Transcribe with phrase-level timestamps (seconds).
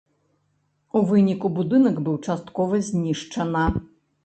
[0.99, 3.65] У выніку будынак быў часткова знішчана.